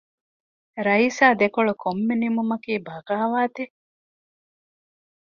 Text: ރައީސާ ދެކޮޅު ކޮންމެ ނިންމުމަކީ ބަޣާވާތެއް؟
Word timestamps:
ރައީސާ 0.87 1.25
ދެކޮޅު 1.41 1.73
ކޮންމެ 1.83 2.13
ނިންމުމަކީ 2.21 2.71
ބަޣާވާތެއް؟ 2.87 3.75